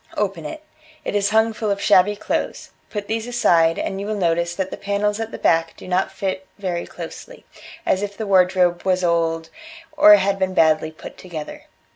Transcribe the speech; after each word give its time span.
Open 0.17 0.45
it. 0.47 0.63
It 1.05 1.13
is 1.13 1.29
hung 1.29 1.53
full 1.53 1.69
of 1.69 1.79
shabby 1.79 2.15
clothes; 2.15 2.71
put 2.89 3.07
these 3.07 3.27
aside, 3.27 3.77
and 3.77 4.01
you 4.01 4.07
will 4.07 4.15
notice 4.15 4.55
that 4.55 4.71
the 4.71 4.75
panels 4.75 5.19
at 5.19 5.29
the 5.29 5.37
back 5.37 5.77
do 5.77 5.87
not 5.87 6.11
fit 6.11 6.47
very 6.57 6.87
closely, 6.87 7.45
as 7.85 8.01
if 8.01 8.17
the 8.17 8.25
wardrobe 8.25 8.81
was 8.83 9.03
old 9.03 9.51
or 9.91 10.15
had 10.15 10.39
been 10.39 10.55
badly 10.55 10.91
put 10.91 11.19
together. 11.19 11.65